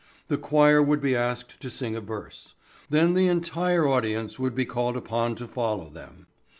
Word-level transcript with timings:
The 0.29 0.37
choir 0.39 0.81
would 0.81 0.99
be 0.99 1.15
asked 1.15 1.59
to 1.59 1.69
sing 1.69 1.95
a 1.95 2.01
verse. 2.01 2.55
Then 2.89 3.13
the 3.13 3.27
entire 3.27 3.87
audience 3.87 4.39
would 4.39 4.55
be 4.55 4.65
called 4.65 4.97
upon 4.97 5.35
to 5.35 5.47
follow 5.47 5.89
them. 5.89 6.25